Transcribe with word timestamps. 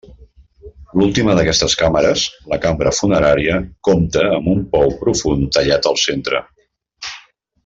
L'última 0.99 1.35
d'aquestes 1.39 1.75
càmeres, 1.81 2.23
la 2.53 2.59
cambra 2.65 2.93
funerària, 3.01 3.59
compta 3.91 4.25
amb 4.39 4.51
un 4.57 4.65
pou 4.75 4.97
profund 5.05 5.49
tallat 5.59 5.91
al 5.93 6.01
centre. 6.09 6.43